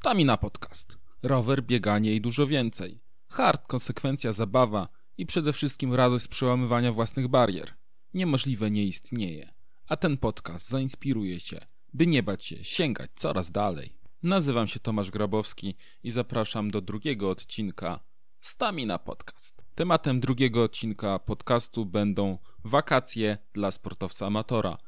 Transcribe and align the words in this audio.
Stamina 0.00 0.36
Podcast. 0.36 0.98
Rower, 1.22 1.62
bieganie 1.62 2.14
i 2.14 2.20
dużo 2.20 2.46
więcej. 2.46 3.00
Hard, 3.28 3.66
konsekwencja, 3.66 4.32
zabawa 4.32 4.88
i 5.18 5.26
przede 5.26 5.52
wszystkim 5.52 5.94
radość 5.94 6.24
z 6.24 6.28
przełamywania 6.28 6.92
własnych 6.92 7.28
barier. 7.28 7.74
Niemożliwe 8.14 8.70
nie 8.70 8.84
istnieje. 8.84 9.52
A 9.88 9.96
ten 9.96 10.16
podcast 10.16 10.68
zainspiruje 10.68 11.40
cię, 11.40 11.66
by 11.92 12.06
nie 12.06 12.22
bać 12.22 12.44
się 12.44 12.64
sięgać 12.64 13.10
coraz 13.14 13.50
dalej. 13.50 13.92
Nazywam 14.22 14.66
się 14.66 14.80
Tomasz 14.80 15.10
Grabowski 15.10 15.76
i 16.02 16.10
zapraszam 16.10 16.70
do 16.70 16.80
drugiego 16.80 17.30
odcinka 17.30 18.00
Stamina 18.40 18.98
Podcast. 18.98 19.64
Tematem 19.74 20.20
drugiego 20.20 20.62
odcinka 20.62 21.18
podcastu 21.18 21.86
będą 21.86 22.38
wakacje 22.64 23.38
dla 23.52 23.70
sportowca 23.70 24.26
amatora. 24.26 24.78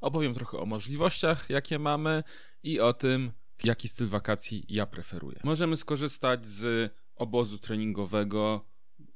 Opowiem 0.00 0.34
trochę 0.34 0.58
o 0.58 0.66
możliwościach, 0.66 1.50
jakie 1.50 1.78
mamy 1.78 2.24
i 2.62 2.80
o 2.80 2.92
tym, 2.92 3.32
jaki 3.64 3.88
styl 3.88 4.08
wakacji 4.08 4.64
ja 4.68 4.86
preferuję. 4.86 5.40
Możemy 5.44 5.76
skorzystać 5.76 6.46
z 6.46 6.92
obozu 7.16 7.58
treningowego 7.58 8.64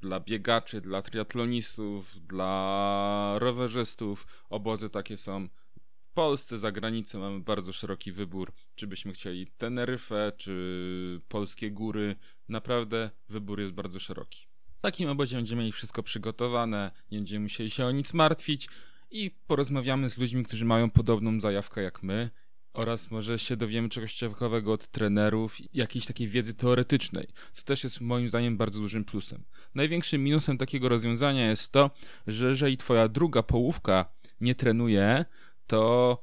dla 0.01 0.20
biegaczy, 0.20 0.80
dla 0.80 1.02
triatlonistów, 1.02 2.27
dla 2.27 3.34
rowerzystów. 3.38 4.27
Obozy 4.51 4.91
takie 4.91 5.16
są 5.16 5.48
w 5.96 6.15
Polsce, 6.15 6.59
za 6.59 6.73
granicą 6.73 7.20
mamy 7.20 7.41
bardzo 7.41 7.73
szeroki 7.73 8.12
wybór, 8.12 8.52
czy 8.74 8.87
byśmy 8.87 9.12
chcieli 9.12 9.46
Teneryfę, 9.46 10.32
czy 10.37 11.20
polskie 11.29 11.70
góry. 11.70 12.16
Naprawdę 12.48 13.10
wybór 13.29 13.60
jest 13.60 13.73
bardzo 13.73 14.01
szeroki. 14.01 14.46
W 14.79 14.80
takim 14.80 15.09
obozie 15.09 15.37
będziemy 15.37 15.60
mieli 15.60 15.73
wszystko 15.73 16.02
przygotowane, 16.02 16.90
nie 17.10 17.18
będziemy 17.18 17.42
musieli 17.42 17.70
się 17.70 17.87
o 17.87 17.90
nic 17.90 18.15
martwić 18.15 18.68
i 19.10 19.30
porozmawiamy 19.46 20.10
z 20.10 20.18
ludźmi, 20.18 20.45
którzy 20.45 20.65
mają 20.65 20.90
podobną 20.90 21.40
zajawkę 21.40 21.82
jak 21.82 22.02
my 22.02 22.30
oraz 22.74 23.10
może 23.10 23.38
się 23.38 23.56
dowiemy 23.56 23.88
czegoś 23.88 24.14
ciekawego 24.14 24.73
od 24.73 24.88
trenerów, 24.88 25.56
jakiejś 25.74 26.06
takiej 26.06 26.28
wiedzy 26.28 26.55
teoretycznej, 26.55 27.28
co 27.52 27.62
też 27.62 27.84
jest 27.84 28.01
moim 28.01 28.28
zdaniem 28.28 28.56
bardzo 28.56 28.80
dużym 28.80 29.05
plusem. 29.05 29.45
Największym 29.74 30.24
minusem 30.24 30.59
takiego 30.59 30.88
rozwiązania 30.88 31.51
jest 31.51 31.73
to, 31.73 31.90
że 32.26 32.48
jeżeli 32.48 32.76
twoja 32.76 33.09
druga 33.09 33.43
połówka 33.43 34.04
nie 34.40 34.54
trenuje, 34.54 35.24
to 35.66 36.23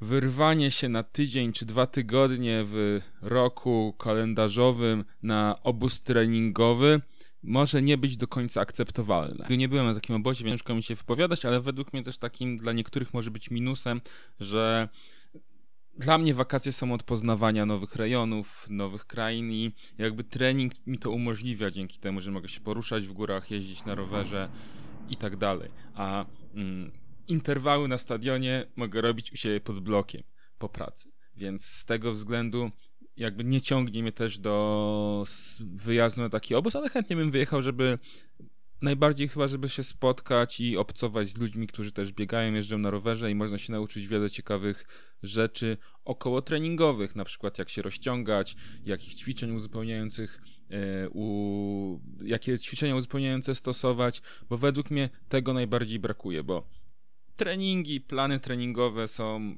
wyrwanie 0.00 0.70
się 0.70 0.88
na 0.88 1.02
tydzień 1.02 1.52
czy 1.52 1.66
dwa 1.66 1.86
tygodnie 1.86 2.64
w 2.64 3.00
roku 3.22 3.94
kalendarzowym 3.98 5.04
na 5.22 5.56
obóz 5.62 6.02
treningowy 6.02 7.00
może 7.42 7.82
nie 7.82 7.98
być 7.98 8.16
do 8.16 8.28
końca 8.28 8.60
akceptowalne. 8.60 9.46
Nie 9.50 9.68
byłem 9.68 9.86
na 9.86 9.94
takim 9.94 10.16
obozie, 10.16 10.44
więc 10.44 10.54
ciężko 10.54 10.74
mi 10.74 10.82
się 10.82 10.94
wypowiadać, 10.94 11.44
ale 11.44 11.60
według 11.60 11.92
mnie 11.92 12.02
też 12.02 12.18
takim 12.18 12.56
dla 12.56 12.72
niektórych 12.72 13.14
może 13.14 13.30
być 13.30 13.50
minusem, 13.50 14.00
że 14.40 14.88
dla 15.98 16.18
mnie 16.18 16.34
wakacje 16.34 16.72
są 16.72 16.92
od 16.92 17.02
poznawania 17.02 17.66
nowych 17.66 17.96
rejonów, 17.96 18.66
nowych 18.70 19.06
krain 19.06 19.52
i 19.52 19.72
jakby 19.98 20.24
trening 20.24 20.72
mi 20.86 20.98
to 20.98 21.10
umożliwia 21.10 21.70
dzięki 21.70 21.98
temu, 21.98 22.20
że 22.20 22.30
mogę 22.30 22.48
się 22.48 22.60
poruszać 22.60 23.06
w 23.06 23.12
górach, 23.12 23.50
jeździć 23.50 23.84
na 23.84 23.94
rowerze 23.94 24.48
i 25.08 25.16
tak 25.16 25.36
dalej. 25.36 25.70
A 25.94 26.24
mm, 26.54 26.92
interwały 27.28 27.88
na 27.88 27.98
stadionie 27.98 28.66
mogę 28.76 29.00
robić 29.00 29.32
u 29.32 29.36
siebie 29.36 29.60
pod 29.60 29.80
blokiem 29.80 30.22
po 30.58 30.68
pracy. 30.68 31.10
Więc 31.36 31.64
z 31.64 31.84
tego 31.84 32.12
względu 32.12 32.70
jakby 33.16 33.44
nie 33.44 33.60
ciągnie 33.60 34.02
mnie 34.02 34.12
też 34.12 34.38
do 34.38 35.24
wyjazdu 35.66 36.20
na 36.20 36.28
taki 36.28 36.54
obóz, 36.54 36.76
ale 36.76 36.88
chętnie 36.88 37.16
bym 37.16 37.30
wyjechał, 37.30 37.62
żeby 37.62 37.98
najbardziej 38.82 39.28
chyba, 39.28 39.46
żeby 39.46 39.68
się 39.68 39.84
spotkać 39.84 40.60
i 40.60 40.76
obcować 40.76 41.28
z 41.28 41.38
ludźmi, 41.38 41.66
którzy 41.66 41.92
też 41.92 42.12
biegają, 42.12 42.52
jeżdżą 42.52 42.78
na 42.78 42.90
rowerze 42.90 43.30
i 43.30 43.34
można 43.34 43.58
się 43.58 43.72
nauczyć 43.72 44.06
wiele 44.06 44.30
ciekawych 44.30 44.86
rzeczy 45.22 45.76
około 46.04 46.42
treningowych, 46.42 47.16
na 47.16 47.24
przykład 47.24 47.58
jak 47.58 47.68
się 47.68 47.82
rozciągać, 47.82 48.56
jakich 48.84 49.14
ćwiczeń 49.14 49.52
uzupełniających 49.52 50.40
e, 50.70 51.08
u, 51.08 52.00
jakie 52.24 52.58
ćwiczenia 52.58 52.96
uzupełniające 52.96 53.54
stosować, 53.54 54.22
bo 54.48 54.58
według 54.58 54.90
mnie 54.90 55.10
tego 55.28 55.52
najbardziej 55.52 55.98
brakuje, 55.98 56.44
bo 56.44 56.68
treningi, 57.36 58.00
plany 58.00 58.40
treningowe 58.40 59.08
są 59.08 59.56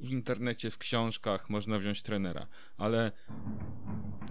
w 0.00 0.10
internecie, 0.10 0.70
w 0.70 0.78
książkach, 0.78 1.50
można 1.50 1.78
wziąć 1.78 2.02
trenera, 2.02 2.46
ale 2.76 3.12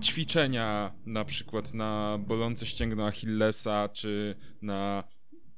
ćwiczenia 0.02 0.94
na 1.06 1.26
przykład 1.26 1.74
na 1.74 2.18
bolące 2.28 2.66
ścięgno 2.66 3.08
Achillesa, 3.08 3.90
czy 3.90 4.36
na 4.62 5.04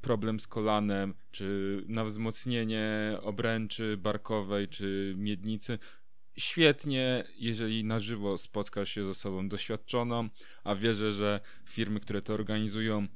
problem 0.01 0.39
z 0.39 0.47
kolanem, 0.47 1.13
czy 1.31 1.77
na 1.87 2.03
wzmocnienie 2.03 3.17
obręczy 3.21 3.97
barkowej, 3.97 4.67
czy 4.67 5.13
miednicy. 5.17 5.79
Świetnie, 6.37 7.23
jeżeli 7.37 7.83
na 7.83 7.99
żywo 7.99 8.37
spotkasz 8.37 8.89
się 8.89 9.03
z 9.03 9.07
osobą 9.07 9.49
doświadczoną, 9.49 10.29
a 10.63 10.75
wierzę, 10.75 11.11
że 11.11 11.39
firmy, 11.69 11.99
które 11.99 12.21
to 12.21 12.33
organizują, 12.33 13.07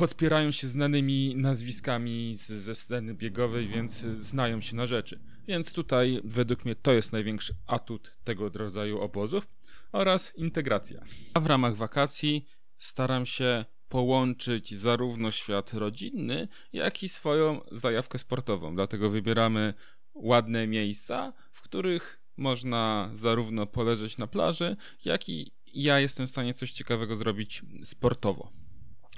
podpierają 0.00 0.50
się 0.50 0.66
znanymi 0.66 1.36
nazwiskami 1.36 2.34
z, 2.34 2.46
ze 2.46 2.74
sceny 2.74 3.14
biegowej, 3.14 3.68
więc 3.68 4.00
znają 4.00 4.60
się 4.60 4.76
na 4.76 4.86
rzeczy. 4.86 5.20
Więc 5.48 5.72
tutaj 5.72 6.20
według 6.24 6.64
mnie 6.64 6.74
to 6.74 6.92
jest 6.92 7.12
największy 7.12 7.54
atut 7.66 8.18
tego 8.24 8.48
rodzaju 8.48 9.00
obozów 9.00 9.48
oraz 9.92 10.36
integracja. 10.36 11.02
A 11.34 11.40
w 11.40 11.46
ramach 11.46 11.76
wakacji 11.76 12.46
staram 12.78 13.26
się 13.26 13.64
połączyć 13.88 14.78
zarówno 14.78 15.30
świat 15.30 15.74
rodzinny, 15.74 16.48
jak 16.72 17.02
i 17.02 17.08
swoją 17.08 17.60
zajawkę 17.72 18.18
sportową. 18.18 18.74
Dlatego 18.74 19.10
wybieramy 19.10 19.74
ładne 20.14 20.66
miejsca, 20.66 21.32
w 21.52 21.62
których 21.62 22.20
można 22.36 23.10
zarówno 23.12 23.66
poleżeć 23.66 24.18
na 24.18 24.26
plaży, 24.26 24.76
jak 25.04 25.28
i 25.28 25.52
ja 25.74 26.00
jestem 26.00 26.26
w 26.26 26.30
stanie 26.30 26.54
coś 26.54 26.72
ciekawego 26.72 27.16
zrobić 27.16 27.62
sportowo. 27.84 28.59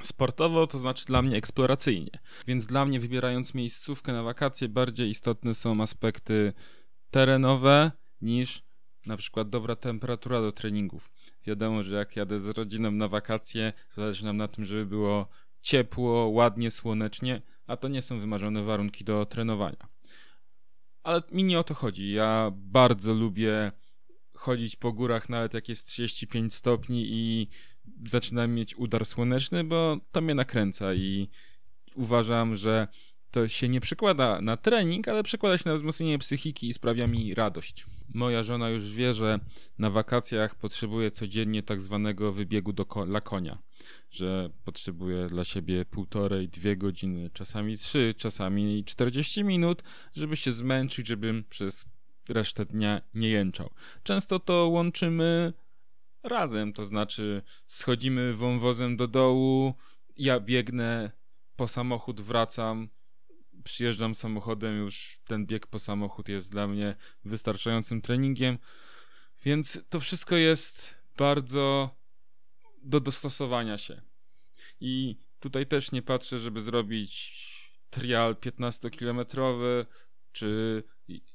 Sportowo 0.03 0.67
to 0.67 0.79
znaczy 0.79 1.07
dla 1.07 1.23
mnie 1.23 1.37
eksploracyjnie, 1.37 2.19
więc 2.47 2.67
dla 2.67 2.85
mnie 2.85 3.01
wybierając 3.01 3.55
miejscówkę 3.55 4.13
na 4.13 4.23
wakacje 4.23 4.69
bardziej 4.69 5.09
istotne 5.09 5.55
są 5.55 5.83
aspekty 5.83 6.53
terenowe 7.11 7.93
niż 8.21 8.63
na 9.07 9.17
przykład 9.17 9.51
dobra 9.51 9.77
temperatura 9.77 10.41
do 10.41 10.53
treningów. 10.53 11.13
Wiadomo, 11.47 11.83
że 11.83 11.97
jak 11.97 12.17
jadę 12.17 12.39
z 12.39 12.47
rodziną 12.47 12.91
na 12.91 13.09
wakacje, 13.09 13.73
zależy 13.91 14.25
nam 14.25 14.37
na 14.37 14.49
tym, 14.49 14.65
żeby 14.65 14.87
było 14.87 15.29
ciepło, 15.61 16.29
ładnie, 16.29 16.71
słonecznie, 16.71 17.43
a 17.67 17.77
to 17.77 17.89
nie 17.89 18.03
są 18.03 18.19
wymarzone 18.19 18.63
warunki 18.63 19.05
do 19.05 19.27
trenowania. 19.27 19.89
Ale 21.03 21.23
mi 21.33 21.45
nie 21.45 21.59
o 21.59 21.65
to 21.65 21.75
chodzi. 21.75 22.13
Ja 22.13 22.53
bardzo 22.55 23.15
lubię 23.15 23.73
chodzić 24.35 24.77
po 24.77 24.93
górach, 24.93 25.29
nawet 25.29 25.55
jak 25.55 25.69
jest 25.69 25.87
35 25.87 26.55
stopni 26.55 27.07
i 27.11 27.49
zaczynam 28.07 28.55
mieć 28.55 28.77
udar 28.77 29.07
słoneczny, 29.07 29.65
bo 29.65 29.97
to 30.13 30.21
mnie 30.21 30.35
nakręca 30.35 30.95
i 30.95 31.29
uważam, 31.95 32.57
że 32.57 32.89
to 33.31 33.49
się 33.49 33.69
nie 33.69 33.81
przekłada 33.81 34.41
na 34.41 34.57
trening, 34.57 35.09
ale 35.09 35.23
przekłada 35.23 35.59
się 35.59 35.71
na 35.71 35.77
wzmocnienie 35.77 36.19
psychiki 36.19 36.69
i 36.69 36.73
sprawia 36.73 37.07
mi 37.07 37.35
radość. 37.35 37.87
Moja 38.15 38.43
żona 38.43 38.69
już 38.69 38.95
wie, 38.95 39.15
że 39.15 39.41
na 39.79 39.91
wakacjach 39.91 40.55
potrzebuje 40.55 41.11
codziennie 41.11 41.63
tak 41.63 41.81
zwanego 41.81 42.33
wybiegu 42.33 42.73
do 42.73 42.87
ko 42.87 43.07
dla 43.07 43.21
konia, 43.21 43.59
że 44.11 44.51
potrzebuje 44.65 45.27
dla 45.27 45.45
siebie 45.45 45.85
półtorej, 45.85 46.49
dwie 46.49 46.77
godziny, 46.77 47.31
czasami 47.33 47.79
trzy, 47.79 48.15
czasami 48.17 48.85
40 48.85 49.45
minut, 49.45 49.83
żeby 50.15 50.37
się 50.37 50.53
zmęczyć, 50.53 51.07
żebym 51.07 51.45
przez 51.49 51.85
resztę 52.29 52.65
dnia 52.65 53.01
nie 53.15 53.29
jęczał. 53.29 53.71
Często 54.03 54.39
to 54.39 54.69
łączymy 54.69 55.53
razem, 56.23 56.73
to 56.73 56.85
znaczy 56.85 57.43
schodzimy 57.67 58.35
wąwozem 58.35 58.97
do 58.97 59.09
dołu, 59.09 59.75
ja 60.17 60.41
biegnę 60.41 61.11
po 61.57 61.69
samochód, 61.69 62.21
wracam, 62.21 62.89
przyjeżdżam 63.65 64.15
samochodem, 64.15 64.77
już 64.79 65.21
ten 65.25 65.47
bieg 65.47 65.67
po 65.67 65.79
samochód 65.79 66.29
jest 66.29 66.53
dla 66.53 66.69
mnie 66.69 66.97
wystarczającym 67.25 68.03
treningiem, 68.03 68.59
więc 69.45 69.81
to 69.89 70.01
wszystko 70.01 70.37
jest 70.37 70.95
bardzo 71.17 71.97
do 72.83 73.01
dostosowania 73.01 73.79
się. 73.79 74.03
I 74.81 75.17
tutaj 75.41 75.67
też 75.67 75.93
nie 75.93 76.03
patrzę, 76.03 76.39
żeby 76.39 76.61
zrobić 76.61 77.43
trial 77.91 78.35
15-kilometrowy, 78.35 79.87
czy 80.33 80.83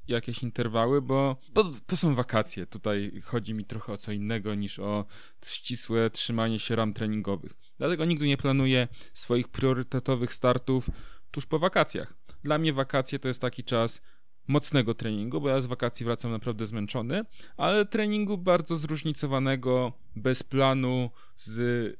jakieś 0.08 0.44
interwały, 0.44 1.02
bo, 1.02 1.38
bo 1.54 1.64
to 1.86 1.98
są 1.98 2.16
wakacje. 2.16 2.66
Tutaj 2.66 3.22
chodzi 3.24 3.54
mi 3.54 3.66
trochę 3.66 3.94
o 3.94 3.98
co 3.98 4.12
innego 4.12 4.56
niż 4.56 4.80
o 4.80 5.06
ścisłe 5.46 6.10
trzymanie 6.10 6.60
się 6.60 6.76
ram 6.76 6.94
treningowych. 6.94 7.52
Dlatego 7.78 8.06
nigdy 8.06 8.28
nie 8.28 8.38
planuję 8.38 8.88
swoich 9.14 9.48
priorytetowych 9.48 10.34
startów 10.34 10.90
tuż 11.32 11.46
po 11.46 11.60
wakacjach. 11.60 12.14
Dla 12.44 12.58
mnie 12.58 12.74
wakacje 12.74 13.20
to 13.20 13.28
jest 13.28 13.42
taki 13.42 13.64
czas 13.64 14.02
mocnego 14.48 14.94
treningu, 14.94 15.42
bo 15.42 15.50
ja 15.50 15.62
z 15.62 15.66
wakacji 15.66 16.06
wracam 16.06 16.32
naprawdę 16.32 16.66
zmęczony, 16.66 17.26
ale 17.58 17.86
treningu 17.86 18.38
bardzo 18.38 18.78
zróżnicowanego, 18.78 19.94
bez 20.16 20.44
planu, 20.44 21.10
z 21.36 22.00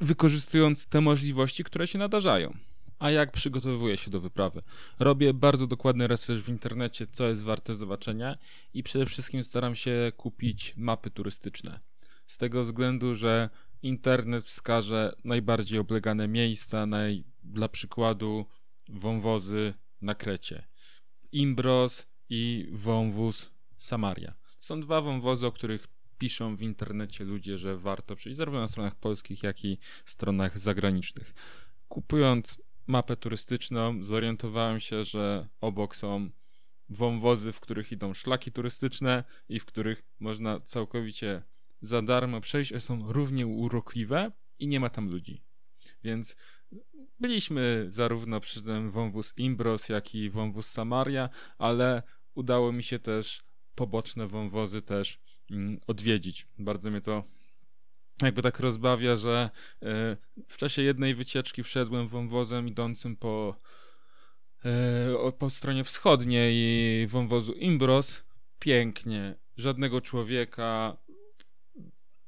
wykorzystując 0.00 0.86
te 0.86 1.00
możliwości, 1.00 1.64
które 1.64 1.86
się 1.86 1.98
nadarzają. 1.98 2.56
A 2.98 3.10
jak 3.10 3.32
przygotowuję 3.32 3.96
się 3.96 4.10
do 4.10 4.20
wyprawy? 4.20 4.62
Robię 4.98 5.34
bardzo 5.34 5.66
dokładny 5.66 6.06
research 6.06 6.44
w 6.44 6.48
internecie, 6.48 7.06
co 7.06 7.28
jest 7.28 7.44
warte 7.44 7.74
zobaczenia 7.74 8.38
i 8.74 8.82
przede 8.82 9.06
wszystkim 9.06 9.44
staram 9.44 9.74
się 9.74 10.12
kupić 10.16 10.74
mapy 10.76 11.10
turystyczne. 11.10 11.80
Z 12.26 12.36
tego 12.36 12.62
względu, 12.62 13.14
że 13.14 13.50
internet 13.82 14.44
wskaże 14.44 15.16
najbardziej 15.24 15.78
oblegane 15.78 16.28
miejsca, 16.28 16.86
naj... 16.86 17.24
dla 17.44 17.68
przykładu 17.68 18.46
wąwozy 18.88 19.74
na 20.00 20.14
Krecie. 20.14 20.64
Imbros 21.32 22.06
i 22.28 22.68
wąwóz 22.72 23.50
Samaria. 23.76 24.34
Są 24.60 24.80
dwa 24.80 25.00
wąwozy, 25.00 25.46
o 25.46 25.52
których 25.52 25.88
piszą 26.18 26.56
w 26.56 26.62
internecie 26.62 27.24
ludzie, 27.24 27.58
że 27.58 27.76
warto 27.76 28.16
przyjść, 28.16 28.36
zarówno 28.36 28.60
na 28.60 28.68
stronach 28.68 28.94
polskich, 28.94 29.42
jak 29.42 29.64
i 29.64 29.78
stronach 30.04 30.58
zagranicznych. 30.58 31.34
Kupując 31.88 32.62
mapę 32.88 33.16
turystyczną, 33.16 34.02
zorientowałem 34.04 34.80
się, 34.80 35.04
że 35.04 35.48
obok 35.60 35.96
są 35.96 36.30
wąwozy, 36.88 37.52
w 37.52 37.60
których 37.60 37.92
idą 37.92 38.14
szlaki 38.14 38.52
turystyczne 38.52 39.24
i 39.48 39.60
w 39.60 39.64
których 39.64 40.02
można 40.20 40.60
całkowicie 40.60 41.42
za 41.82 42.02
darmo 42.02 42.40
przejść, 42.40 42.72
a 42.72 42.80
są 42.80 43.12
równie 43.12 43.46
urokliwe 43.46 44.32
i 44.58 44.66
nie 44.68 44.80
ma 44.80 44.90
tam 44.90 45.08
ludzi. 45.08 45.42
Więc 46.04 46.36
byliśmy 47.20 47.86
zarówno 47.88 48.40
przy 48.40 48.62
tym 48.62 48.90
wąwóz 48.90 49.34
Imbros, 49.36 49.88
jak 49.88 50.14
i 50.14 50.30
wąwóz 50.30 50.66
Samaria, 50.66 51.28
ale 51.58 52.02
udało 52.34 52.72
mi 52.72 52.82
się 52.82 52.98
też 52.98 53.42
poboczne 53.74 54.26
wąwozy 54.26 54.82
też 54.82 55.20
mm, 55.50 55.80
odwiedzić. 55.86 56.46
Bardzo 56.58 56.90
mnie 56.90 57.00
to 57.00 57.24
jakby 58.22 58.42
tak 58.42 58.60
rozbawia, 58.60 59.16
że 59.16 59.50
e, 59.82 60.16
w 60.48 60.56
czasie 60.56 60.82
jednej 60.82 61.14
wycieczki 61.14 61.62
wszedłem 61.62 62.08
wąwozem 62.08 62.68
idącym 62.68 63.16
po, 63.16 63.56
e, 64.64 65.32
po 65.38 65.50
stronie 65.50 65.84
wschodniej 65.84 67.06
wąwozu 67.06 67.52
Imbros. 67.52 68.24
Pięknie, 68.58 69.34
żadnego 69.56 70.00
człowieka, 70.00 70.96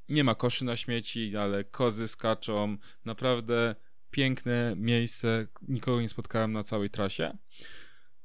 nie 0.08 0.25
ma 0.25 0.34
koszy 0.34 0.64
na 0.64 0.76
śmieci, 0.76 1.37
ale 1.37 1.64
kozy 1.64 2.08
skaczą. 2.08 2.76
Naprawdę 3.04 3.75
piękne 4.10 4.75
miejsce. 4.76 5.46
Nikogo 5.69 6.00
nie 6.00 6.08
spotkałem 6.08 6.52
na 6.52 6.62
całej 6.62 6.90
trasie. 6.90 7.38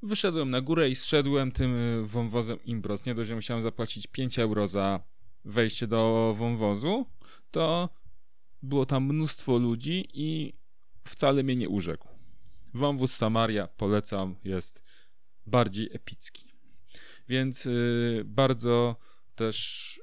Wyszedłem 0.04 0.50
na 0.50 0.62
górę 0.62 0.90
i 0.90 0.96
zszedłem 0.96 1.52
tym 1.52 1.76
wąwozem 2.08 2.64
Imbros. 2.66 3.06
Nie 3.06 3.16
dość, 3.16 3.28
że 3.28 3.36
musiałem 3.36 3.64
zapłacić 3.64 4.08
5 4.08 4.40
euro 4.40 4.68
za 4.68 5.00
wejście 5.46 5.88
do 5.88 6.34
wąwozu, 6.38 7.06
to 7.56 7.90
było 8.62 8.86
tam 8.86 9.04
mnóstwo 9.04 9.58
ludzi 9.58 10.10
i 10.14 10.54
wcale 11.08 11.44
mnie 11.44 11.56
nie 11.56 11.70
urzekł. 11.70 12.08
Wąwóz 12.74 13.16
Samaria 13.16 13.68
polecam, 13.68 14.36
jest 14.44 14.84
bardziej 15.46 15.90
epicki. 15.94 16.54
Więc 17.28 17.66
yy, 17.66 18.24
bardzo 18.26 18.96
też 19.36 20.02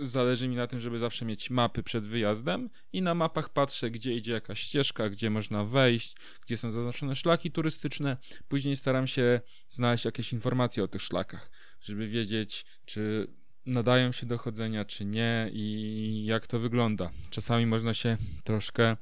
zależy 0.00 0.48
mi 0.48 0.56
na 0.56 0.66
tym, 0.66 0.80
żeby 0.80 0.98
zawsze 0.98 1.24
mieć 1.24 1.50
mapy 1.50 1.82
przed 1.82 2.06
wyjazdem 2.06 2.70
i 2.92 3.02
na 3.02 3.14
mapach 3.14 3.52
patrzę, 3.52 3.90
gdzie 3.90 4.14
idzie 4.14 4.32
jakaś 4.32 4.60
ścieżka, 4.60 5.10
gdzie 5.10 5.30
można 5.30 5.64
wejść, 5.64 6.16
gdzie 6.42 6.56
są 6.56 6.70
zaznaczone 6.70 7.14
szlaki 7.14 7.50
turystyczne. 7.50 8.16
Później 8.48 8.76
staram 8.76 9.06
się 9.06 9.40
znaleźć 9.68 10.04
jakieś 10.04 10.32
informacje 10.32 10.84
o 10.84 10.88
tych 10.88 11.02
szlakach, 11.02 11.50
żeby 11.80 12.08
wiedzieć, 12.08 12.64
czy 12.84 13.28
nadają 13.66 14.12
się 14.12 14.26
do 14.26 14.38
chodzenia, 14.38 14.84
czy 14.84 15.04
nie 15.04 15.50
i 15.52 16.24
jak 16.26 16.46
to 16.46 16.58
wygląda. 16.58 17.10
Czasami 17.30 17.66
można 17.66 17.94
się 17.94 18.16
troszkę 18.44 18.96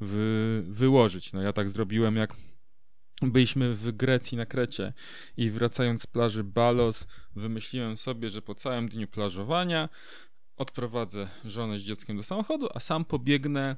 wy, 0.00 0.62
wyłożyć. 0.66 1.32
No 1.32 1.42
ja 1.42 1.52
tak 1.52 1.70
zrobiłem, 1.70 2.16
jak 2.16 2.34
byliśmy 3.22 3.74
w 3.74 3.92
Grecji 3.92 4.38
na 4.38 4.46
Krecie 4.46 4.92
i 5.36 5.50
wracając 5.50 6.02
z 6.02 6.06
plaży 6.06 6.44
Balos, 6.44 7.06
wymyśliłem 7.36 7.96
sobie, 7.96 8.30
że 8.30 8.42
po 8.42 8.54
całym 8.54 8.88
dniu 8.88 9.08
plażowania 9.08 9.88
odprowadzę 10.56 11.28
żonę 11.44 11.78
z 11.78 11.82
dzieckiem 11.82 12.16
do 12.16 12.22
samochodu, 12.22 12.68
a 12.74 12.80
sam 12.80 13.04
pobiegnę 13.04 13.76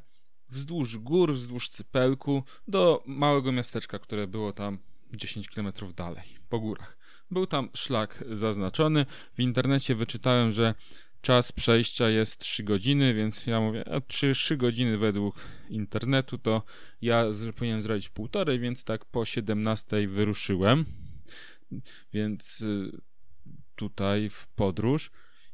wzdłuż 0.49 0.99
gór, 0.99 1.35
wzdłuż 1.35 1.69
Cypelku 1.69 2.43
do 2.69 3.03
małego 3.07 3.53
miasteczka, 3.53 3.99
które 3.99 4.27
było 4.27 4.53
tam 4.53 4.79
10 5.13 5.49
km 5.49 5.73
dalej, 5.97 6.25
po 6.49 6.61
górach. 6.61 7.02
Był 7.33 7.47
tam 7.47 7.69
szlak 7.75 8.25
zaznaczony. 8.31 9.07
W 9.35 9.41
internecie 9.41 9.95
wyczytałem, 9.95 10.53
że 10.53 10.75
czas 11.23 11.53
przejścia 11.53 12.09
jest 12.09 12.39
3 12.39 12.63
godziny, 12.63 13.15
więc 13.15 13.47
ja 13.47 13.61
mówię, 13.61 13.85
3, 14.07 14.33
3 14.35 14.57
godziny 14.57 14.99
według 14.99 15.37
internetu 15.69 16.39
to 16.39 16.63
ja 17.03 17.25
powinienem 17.57 17.83
zrobić 17.83 18.09
półtorej, 18.09 18.59
więc 18.59 18.85
tak 18.85 19.05
po 19.05 19.25
17 19.25 20.09
wyruszyłem. 20.09 20.85
Więc 22.13 22.61
y, 22.61 23.01
tutaj 23.77 24.31
w 24.31 24.47
podróż 24.47 25.11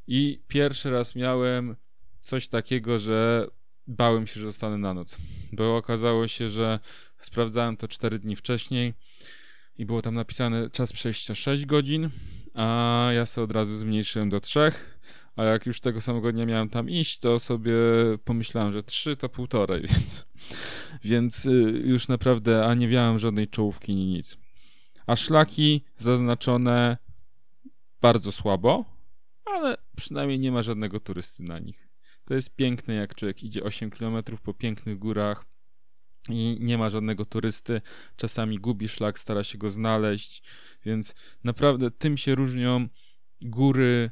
i 0.07 0.41
pierwszy 0.47 0.89
raz 0.89 1.15
miałem 1.15 1.75
coś 2.21 2.47
takiego, 2.47 2.99
że 2.99 3.47
bałem 3.87 4.27
się, 4.27 4.39
że 4.39 4.45
zostanę 4.45 4.77
na 4.77 4.93
noc. 4.93 5.17
Bo 5.51 5.77
okazało 5.77 6.27
się, 6.27 6.49
że 6.49 6.79
sprawdzałem 7.17 7.77
to 7.77 7.87
4 7.87 8.19
dni 8.19 8.35
wcześniej 8.35 8.93
i 9.79 9.85
było 9.85 10.01
tam 10.01 10.15
napisane 10.15 10.69
czas 10.69 10.93
przejścia 10.93 11.35
6 11.35 11.65
godzin, 11.65 12.09
a 12.53 13.09
ja 13.13 13.25
sobie 13.25 13.45
od 13.45 13.51
razu 13.51 13.77
zmniejszyłem 13.77 14.29
do 14.29 14.39
3. 14.39 14.71
A 15.35 15.43
jak 15.43 15.65
już 15.65 15.81
tego 15.81 16.01
samego 16.01 16.31
dnia 16.31 16.45
miałem 16.45 16.69
tam 16.69 16.89
iść, 16.89 17.19
to 17.19 17.39
sobie 17.39 17.73
pomyślałem, 18.25 18.73
że 18.73 18.83
3 18.83 19.15
to 19.15 19.29
półtorej, 19.29 19.81
więc, 19.91 20.25
więc 21.03 21.45
y, 21.45 21.81
już 21.85 22.07
naprawdę, 22.07 22.65
a 22.65 22.73
nie 22.73 22.87
miałem 22.87 23.19
żadnej 23.19 23.47
czołówki 23.47 23.95
ni 23.95 24.05
nic. 24.05 24.37
A 25.07 25.15
szlaki 25.15 25.83
zaznaczone 25.97 26.97
bardzo 28.01 28.31
słabo, 28.31 28.85
ale 29.45 29.77
przynajmniej 29.95 30.39
nie 30.39 30.51
ma 30.51 30.61
żadnego 30.61 30.99
turysty 30.99 31.43
na 31.43 31.59
nich. 31.59 31.87
To 32.25 32.33
jest 32.33 32.55
piękne, 32.55 32.93
jak 32.93 33.15
człowiek 33.15 33.43
idzie 33.43 33.63
8 33.63 33.89
km 33.89 34.23
po 34.43 34.53
pięknych 34.53 34.99
górach 34.99 35.45
i 36.29 36.57
nie 36.59 36.77
ma 36.77 36.89
żadnego 36.89 37.25
turysty. 37.25 37.81
Czasami 38.15 38.59
gubi 38.59 38.89
szlak, 38.89 39.19
stara 39.19 39.43
się 39.43 39.57
go 39.57 39.69
znaleźć, 39.69 40.43
więc 40.85 41.15
naprawdę 41.43 41.91
tym 41.91 42.17
się 42.17 42.35
różnią 42.35 42.87
góry 43.41 44.11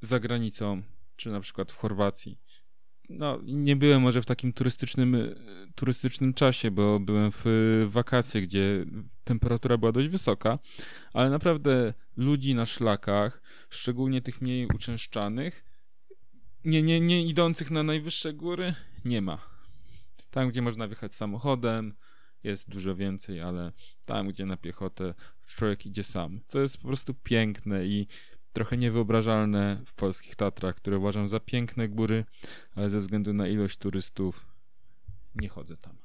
za 0.00 0.20
granicą, 0.20 0.82
czy 1.16 1.30
na 1.30 1.40
przykład 1.40 1.72
w 1.72 1.76
Chorwacji. 1.76 2.38
No, 3.08 3.40
nie 3.44 3.76
byłem 3.76 4.02
może 4.02 4.22
w 4.22 4.26
takim 4.26 4.52
turystycznym, 4.52 5.34
turystycznym 5.74 6.34
czasie, 6.34 6.70
bo 6.70 7.00
byłem 7.00 7.30
w 7.32 7.44
wakacje, 7.88 8.42
gdzie 8.42 8.84
temperatura 9.24 9.76
była 9.76 9.92
dość 9.92 10.08
wysoka, 10.08 10.58
ale 11.12 11.30
naprawdę 11.30 11.94
ludzi 12.16 12.54
na 12.54 12.66
szlakach, 12.66 13.42
szczególnie 13.70 14.22
tych 14.22 14.40
mniej 14.40 14.66
uczęszczanych, 14.74 15.64
nie, 16.64 16.82
nie, 16.82 17.00
nie 17.00 17.26
idących 17.26 17.70
na 17.70 17.82
najwyższe 17.82 18.32
góry, 18.32 18.74
nie 19.04 19.22
ma. 19.22 19.57
Tam, 20.38 20.48
gdzie 20.48 20.62
można 20.62 20.88
wjechać 20.88 21.14
samochodem, 21.14 21.94
jest 22.42 22.70
dużo 22.70 22.94
więcej, 22.96 23.40
ale 23.40 23.72
tam, 24.06 24.28
gdzie 24.28 24.46
na 24.46 24.56
piechotę 24.56 25.14
człowiek 25.46 25.86
idzie 25.86 26.04
sam, 26.04 26.40
co 26.46 26.60
jest 26.60 26.78
po 26.78 26.88
prostu 26.88 27.14
piękne 27.14 27.86
i 27.86 28.06
trochę 28.52 28.76
niewyobrażalne 28.76 29.82
w 29.86 29.94
polskich 29.94 30.36
Tatrach, 30.36 30.74
które 30.74 30.98
uważam 30.98 31.28
za 31.28 31.40
piękne 31.40 31.88
góry, 31.88 32.24
ale 32.74 32.90
ze 32.90 33.00
względu 33.00 33.32
na 33.32 33.48
ilość 33.48 33.76
turystów 33.76 34.46
nie 35.34 35.48
chodzę 35.48 35.76
tam. 35.76 35.98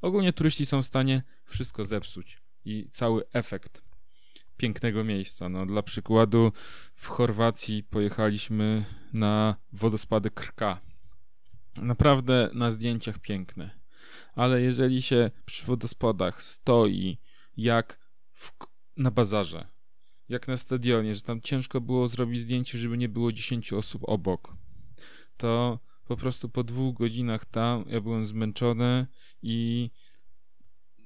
Ogólnie 0.00 0.32
turyści 0.32 0.66
są 0.66 0.82
w 0.82 0.86
stanie 0.86 1.22
wszystko 1.44 1.84
zepsuć 1.84 2.42
i 2.64 2.88
cały 2.90 3.22
efekt 3.32 3.82
pięknego 4.56 5.04
miejsca. 5.04 5.48
No, 5.48 5.66
dla 5.66 5.82
przykładu 5.82 6.52
w 6.94 7.06
Chorwacji 7.06 7.82
pojechaliśmy 7.82 8.84
na 9.12 9.56
wodospady 9.72 10.30
Krka. 10.30 10.89
Naprawdę 11.80 12.50
na 12.54 12.70
zdjęciach 12.70 13.18
piękne. 13.18 13.70
Ale 14.34 14.62
jeżeli 14.62 15.02
się 15.02 15.30
przy 15.44 15.66
wodospadach 15.66 16.42
stoi 16.42 17.18
jak 17.56 17.98
w, 18.32 18.52
na 18.96 19.10
bazarze, 19.10 19.68
jak 20.28 20.48
na 20.48 20.56
stadionie, 20.56 21.14
że 21.14 21.22
tam 21.22 21.40
ciężko 21.40 21.80
było 21.80 22.08
zrobić 22.08 22.40
zdjęcie, 22.40 22.78
żeby 22.78 22.98
nie 22.98 23.08
było 23.08 23.32
10 23.32 23.72
osób 23.72 24.02
obok, 24.04 24.56
to 25.36 25.78
po 26.06 26.16
prostu 26.16 26.48
po 26.48 26.64
dwóch 26.64 26.96
godzinach 26.96 27.44
tam 27.44 27.84
ja 27.88 28.00
byłem 28.00 28.26
zmęczony 28.26 29.06
i, 29.42 29.90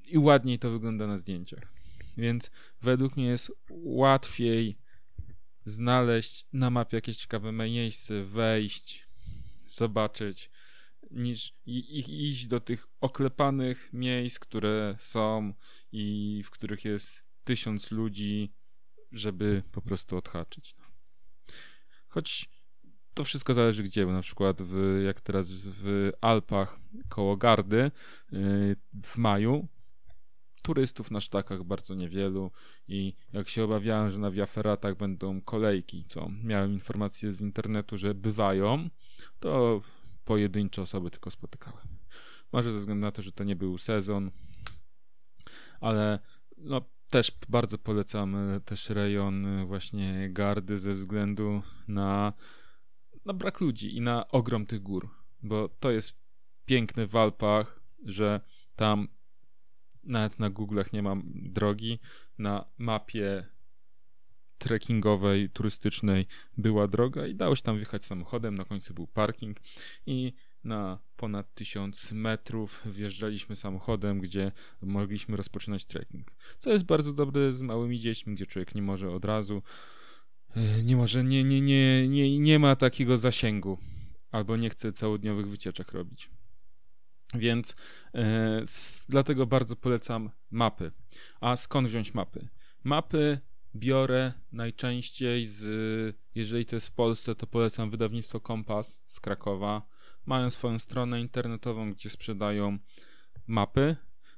i 0.06 0.18
ładniej 0.18 0.58
to 0.58 0.70
wygląda 0.70 1.06
na 1.06 1.18
zdjęciach. 1.18 1.72
Więc 2.16 2.50
według 2.82 3.16
mnie 3.16 3.26
jest 3.26 3.52
łatwiej 3.70 4.78
znaleźć 5.64 6.46
na 6.52 6.70
mapie 6.70 6.96
jakieś 6.96 7.16
ciekawe 7.16 7.52
miejsce, 7.52 8.24
wejść, 8.24 9.08
zobaczyć, 9.66 10.50
niż 11.14 11.54
iść 11.66 12.46
do 12.46 12.60
tych 12.60 12.86
oklepanych 13.00 13.92
miejsc, 13.92 14.38
które 14.38 14.96
są 14.98 15.54
i 15.92 16.42
w 16.44 16.50
których 16.50 16.84
jest 16.84 17.24
tysiąc 17.44 17.90
ludzi, 17.90 18.52
żeby 19.12 19.62
po 19.72 19.82
prostu 19.82 20.16
odhaczyć. 20.16 20.74
No. 20.78 20.84
Choć 22.08 22.48
to 23.14 23.24
wszystko 23.24 23.54
zależy 23.54 23.82
gdzie, 23.82 24.06
bo 24.06 24.12
na 24.12 24.22
przykład 24.22 24.62
w, 24.62 25.02
jak 25.04 25.20
teraz 25.20 25.52
w 25.52 26.10
Alpach 26.20 26.78
koło 27.08 27.36
Gardy 27.36 27.90
yy, 28.32 28.76
w 29.04 29.16
maju 29.16 29.68
turystów 30.62 31.10
na 31.10 31.20
sztakach 31.20 31.64
bardzo 31.64 31.94
niewielu 31.94 32.50
i 32.88 33.14
jak 33.32 33.48
się 33.48 33.64
obawiałem, 33.64 34.10
że 34.10 34.18
na 34.18 34.30
wiaferatach 34.30 34.96
będą 34.96 35.40
kolejki, 35.40 36.04
co 36.04 36.28
miałem 36.44 36.72
informacje 36.72 37.32
z 37.32 37.40
internetu, 37.40 37.98
że 37.98 38.14
bywają, 38.14 38.88
to 39.40 39.82
pojedyncze 40.24 40.82
osoby 40.82 41.10
tylko 41.10 41.30
spotykałem. 41.30 41.88
Może 42.52 42.72
ze 42.72 42.78
względu 42.78 43.06
na 43.06 43.12
to, 43.12 43.22
że 43.22 43.32
to 43.32 43.44
nie 43.44 43.56
był 43.56 43.78
sezon, 43.78 44.30
ale 45.80 46.18
no, 46.56 46.80
też 47.10 47.32
bardzo 47.48 47.78
polecam 47.78 48.36
e, 48.36 48.60
też 48.60 48.90
rejon 48.90 49.46
e, 49.46 49.66
właśnie 49.66 50.28
gardy 50.30 50.78
ze 50.78 50.94
względu 50.94 51.62
na, 51.88 52.32
na 53.24 53.32
brak 53.34 53.60
ludzi 53.60 53.96
i 53.96 54.00
na 54.00 54.28
ogrom 54.28 54.66
tych 54.66 54.82
gór, 54.82 55.10
bo 55.42 55.68
to 55.68 55.90
jest 55.90 56.16
piękne 56.64 57.06
w 57.06 57.16
Alpach, 57.16 57.80
że 58.04 58.40
tam 58.76 59.08
nawet 60.04 60.38
na 60.38 60.50
Google'ach 60.50 60.92
nie 60.92 61.02
mam 61.02 61.22
drogi, 61.34 61.98
na 62.38 62.64
mapie 62.78 63.53
trekkingowej, 64.64 65.50
turystycznej 65.50 66.26
była 66.56 66.88
droga 66.88 67.26
i 67.26 67.34
dało 67.34 67.56
się 67.56 67.62
tam 67.62 67.76
wjechać 67.76 68.04
samochodem, 68.04 68.54
na 68.54 68.64
końcu 68.64 68.94
był 68.94 69.06
parking 69.06 69.56
i 70.06 70.32
na 70.64 70.98
ponad 71.16 71.54
1000 71.54 72.12
metrów 72.12 72.82
wjeżdżaliśmy 72.86 73.56
samochodem, 73.56 74.20
gdzie 74.20 74.52
mogliśmy 74.82 75.36
rozpoczynać 75.36 75.84
trekking. 75.84 76.30
Co 76.58 76.72
jest 76.72 76.84
bardzo 76.84 77.12
dobre 77.12 77.52
z 77.52 77.62
małymi 77.62 78.00
dziećmi, 78.00 78.34
gdzie 78.34 78.46
człowiek 78.46 78.74
nie 78.74 78.82
może 78.82 79.10
od 79.10 79.24
razu, 79.24 79.62
e, 80.56 80.82
nie 80.82 80.96
może, 80.96 81.24
nie, 81.24 81.44
nie, 81.44 81.60
nie, 81.60 82.08
nie, 82.08 82.38
nie 82.38 82.58
ma 82.58 82.76
takiego 82.76 83.18
zasięgu, 83.18 83.78
albo 84.30 84.56
nie 84.56 84.70
chce 84.70 84.92
całodniowych 84.92 85.48
wycieczek 85.48 85.92
robić. 85.92 86.30
Więc 87.34 87.76
e, 88.14 88.60
s, 88.62 89.04
dlatego 89.08 89.46
bardzo 89.46 89.76
polecam 89.76 90.30
mapy. 90.50 90.92
A 91.40 91.56
skąd 91.56 91.88
wziąć 91.88 92.14
mapy? 92.14 92.48
Mapy 92.84 93.40
biorę 93.76 94.32
najczęściej 94.52 95.46
z, 95.46 96.16
jeżeli 96.34 96.66
to 96.66 96.76
jest 96.76 96.88
w 96.88 96.94
Polsce, 96.94 97.34
to 97.34 97.46
polecam 97.46 97.90
wydawnictwo 97.90 98.40
Kompas 98.40 99.02
z 99.06 99.20
Krakowa. 99.20 99.82
Mają 100.26 100.50
swoją 100.50 100.78
stronę 100.78 101.20
internetową, 101.20 101.92
gdzie 101.92 102.10
sprzedają 102.10 102.78
mapy 103.46 103.96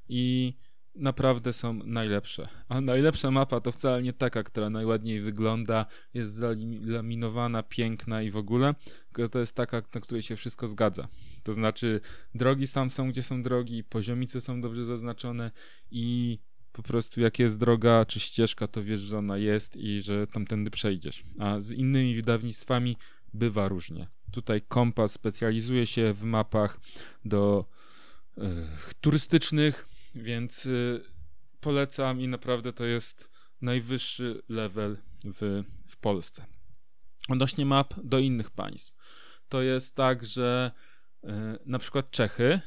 i 0.09 0.55
naprawdę 0.95 1.52
są 1.52 1.73
najlepsze. 1.73 2.49
A 2.69 2.81
najlepsza 2.81 3.31
mapa 3.31 3.61
to 3.61 3.73
wcale 3.73 4.02
nie 4.02 4.12
taka, 4.12 4.43
która 4.43 4.71
najładniej 4.71 5.21
wygląda, 5.21 5.87
jest 6.14 6.35
zalaminowana, 6.35 7.62
piękna 7.62 8.23
i 8.23 8.31
w 8.31 8.37
ogóle, 8.37 8.75
tylko 9.12 9.28
to 9.28 9.38
jest 9.38 9.57
taka, 9.57 9.83
na 9.95 10.00
której 10.00 10.23
się 10.23 10.37
wszystko 10.37 10.69
zgadza. 10.69 11.09
To 11.43 11.52
znaczy, 11.52 12.00
drogi 12.35 12.66
sam 12.66 12.90
są, 12.90 13.11
gdzie 13.11 13.23
są 13.23 13.43
drogi, 13.43 13.85
poziomice 13.85 14.40
są 14.40 14.61
dobrze 14.61 14.85
zaznaczone 14.85 15.50
i 15.90 16.38
po 16.76 16.83
prostu 16.83 17.21
jak 17.21 17.38
jest 17.38 17.59
droga 17.59 18.04
czy 18.04 18.21
ścieżka, 18.21 18.66
to 18.66 18.83
wiesz, 18.83 19.00
że 19.00 19.18
ona 19.18 19.38
jest 19.38 19.76
i 19.76 20.02
że 20.02 20.26
tamtędy 20.26 20.71
przejdziesz. 20.71 21.25
A 21.38 21.61
z 21.61 21.71
innymi 21.71 22.16
wydawnictwami 22.16 22.97
bywa 23.35 23.68
różnie. 23.68 24.09
Tutaj 24.33 24.62
Kompas 24.62 25.12
specjalizuje 25.12 25.87
się 25.87 26.12
w 26.12 26.23
mapach 26.23 26.80
do 27.25 27.64
y, 28.38 28.42
turystycznych, 29.00 29.88
więc 30.14 30.66
y, 30.66 31.02
polecam 31.61 32.21
i 32.21 32.28
naprawdę 32.28 32.73
to 32.73 32.85
jest 32.85 33.30
najwyższy 33.61 34.42
level 34.49 34.97
w, 35.25 35.64
w 35.87 35.97
Polsce. 35.97 36.47
Odnośnie 37.28 37.66
map 37.66 37.95
do 38.04 38.18
innych 38.18 38.50
państw. 38.50 38.95
To 39.49 39.62
jest 39.62 39.95
tak, 39.95 40.25
że 40.25 40.71
y, 41.25 41.28
na 41.66 41.78
przykład 41.78 42.11
Czechy 42.11 42.61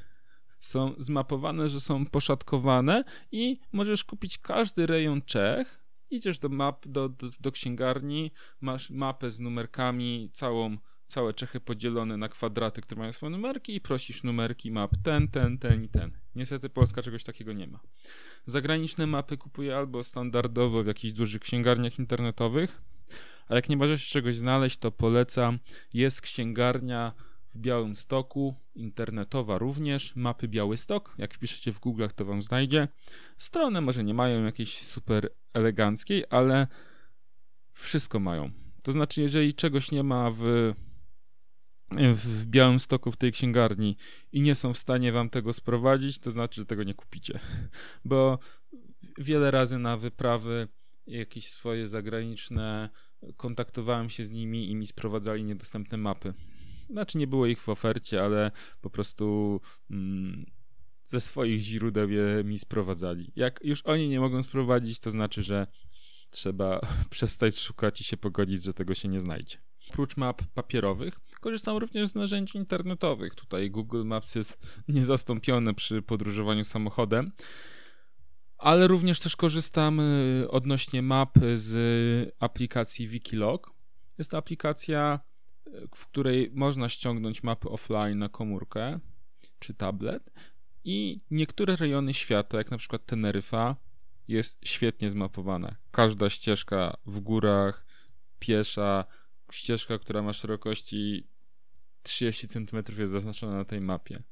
są 0.60 0.94
zmapowane, 0.98 1.68
że 1.68 1.80
są 1.80 2.06
poszatkowane 2.06 3.04
i 3.32 3.60
możesz 3.72 4.04
kupić 4.04 4.38
każdy 4.38 4.86
rejon 4.86 5.22
Czech. 5.22 5.86
Idziesz 6.12 6.40
do 6.40 6.50
map, 6.50 6.88
do, 6.88 7.10
do, 7.10 7.30
do 7.40 7.52
księgarni, 7.52 8.32
masz 8.62 8.90
mapę 8.90 9.32
z 9.32 9.40
numerkami, 9.40 10.30
całą, 10.34 10.78
całe 11.08 11.34
Czechy 11.34 11.60
podzielone 11.60 12.18
na 12.18 12.30
kwadraty, 12.30 12.82
które 12.82 13.00
mają 13.00 13.12
swoje 13.12 13.30
numerki 13.30 13.76
i 13.76 13.82
prosisz 13.82 14.24
numerki 14.24 14.72
map 14.72 14.92
ten, 15.04 15.28
ten, 15.28 15.58
ten 15.58 15.84
i 15.84 15.90
ten. 15.90 16.12
Niestety 16.36 16.70
Polska 16.70 17.04
czegoś 17.04 17.24
takiego 17.24 17.54
nie 17.54 17.68
ma. 17.68 17.80
Zagraniczne 18.46 19.08
mapy 19.08 19.38
kupuję 19.38 19.78
albo 19.78 20.04
standardowo 20.04 20.84
w 20.84 20.88
jakichś 20.88 21.14
dużych 21.14 21.42
księgarniach 21.42 22.00
internetowych, 22.00 22.82
a 23.48 23.56
jak 23.56 23.70
nie 23.70 23.78
możesz 23.78 24.10
czegoś 24.10 24.36
znaleźć, 24.36 24.78
to 24.78 24.92
polecam. 24.92 25.60
Jest 25.94 26.22
księgarnia 26.22 27.14
w 27.56 27.60
Białym 27.60 27.96
Stoku, 27.96 28.56
internetowa 28.76 29.58
również, 29.58 30.16
mapy 30.16 30.48
Białystok, 30.48 31.16
jak 31.18 31.34
wpiszecie 31.34 31.72
w 31.72 31.80
Google'ach 31.80 32.12
to 32.12 32.26
wam 32.26 32.44
znajdzie. 32.44 32.88
Strony 33.38 33.82
może 33.82 34.04
nie 34.04 34.14
mają 34.14 34.44
jakiejś 34.44 34.82
super 34.82 35.30
eleganckiej, 35.54 36.24
ale 36.30 36.68
wszystko 37.74 38.20
mają. 38.20 38.52
To 38.84 38.92
znaczy, 38.92 39.22
jeżeli 39.22 39.54
czegoś 39.54 39.92
nie 39.92 40.04
ma 40.04 40.32
w, 40.32 40.74
w 42.14 42.46
Białym 42.46 42.80
Stoku, 42.80 43.12
w 43.12 43.18
tej 43.18 43.32
księgarni 43.32 43.98
i 44.32 44.42
nie 44.42 44.56
są 44.56 44.74
w 44.74 44.78
stanie 44.78 45.12
wam 45.12 45.30
tego 45.30 45.54
sprowadzić, 45.54 46.20
to 46.20 46.32
znaczy, 46.32 46.62
że 46.62 46.66
tego 46.66 46.84
nie 46.84 46.94
kupicie. 46.94 47.40
Bo 48.06 48.40
wiele 49.18 49.52
razy 49.52 49.80
na 49.80 49.98
wyprawy 49.98 50.68
jakieś 51.08 51.50
swoje 51.50 51.88
zagraniczne 51.88 52.90
kontaktowałem 53.38 54.10
się 54.10 54.24
z 54.24 54.32
nimi 54.32 54.72
i 54.72 54.76
mi 54.76 54.88
sprowadzali 54.88 55.44
niedostępne 55.44 55.98
mapy 55.98 56.34
znaczy 56.90 57.18
nie 57.18 57.28
było 57.28 57.46
ich 57.46 57.62
w 57.62 57.70
ofercie, 57.70 58.24
ale 58.24 58.52
po 58.82 58.90
prostu 58.90 59.60
mm, 59.92 60.46
ze 61.04 61.22
swoich 61.22 61.62
źródeł 61.62 62.10
je 62.10 62.44
mi 62.44 62.60
sprowadzali. 62.60 63.32
Jak 63.36 63.60
już 63.64 63.82
oni 63.82 64.10
nie 64.10 64.20
mogą 64.20 64.44
sprowadzić, 64.44 65.00
to 65.00 65.12
znaczy, 65.12 65.44
że 65.44 65.68
trzeba 66.30 66.82
przestać 67.10 67.60
szukać 67.60 68.02
i 68.02 68.04
się 68.04 68.18
pogodzić, 68.18 68.64
że 68.64 68.74
tego 68.74 68.94
się 68.94 69.08
nie 69.08 69.20
znajdzie. 69.20 69.58
Oprócz 69.90 70.18
map 70.18 70.44
papierowych, 70.54 71.20
korzystam 71.42 71.78
również 71.78 72.10
z 72.10 72.16
narzędzi 72.16 72.58
internetowych. 72.58 73.36
Tutaj 73.36 73.72
Google 73.72 74.04
Maps 74.04 74.36
jest 74.36 74.68
niezastąpiony 74.88 75.74
przy 75.74 76.02
podróżowaniu 76.02 76.64
samochodem, 76.64 77.32
ale 78.58 78.88
również 78.88 79.20
też 79.20 79.36
korzystam 79.36 80.00
y, 80.00 80.48
odnośnie 80.50 81.02
map 81.02 81.40
z 81.56 82.36
aplikacji 82.40 83.08
Wikilog. 83.08 83.72
Jest 84.18 84.32
to 84.32 84.38
aplikacja 84.38 85.20
w 85.96 86.08
której 86.08 86.52
można 86.54 86.90
ściągnąć 86.90 87.44
mapy 87.44 87.70
offline 87.70 88.20
na 88.20 88.30
komórkę 88.30 89.00
czy 89.60 89.74
tablet 89.74 90.32
i 90.84 91.22
niektóre 91.32 91.76
rejony 91.76 92.14
świata, 92.14 92.58
jak 92.58 92.72
na 92.72 92.78
przykład 92.78 93.06
Teneryfa, 93.06 93.76
jest 94.28 94.60
świetnie 94.66 95.12
zmapowana. 95.12 95.76
Każda 95.92 96.30
ścieżka 96.30 96.98
w 97.06 97.20
górach, 97.20 97.86
piesza, 98.40 99.06
ścieżka, 99.52 100.00
która 100.00 100.22
ma 100.22 100.34
szerokości 100.34 101.28
30 102.04 102.48
cm 102.48 102.84
jest 102.98 103.12
zaznaczona 103.12 103.54
na 103.54 103.66
tej 103.66 103.82
mapie. 103.82 104.24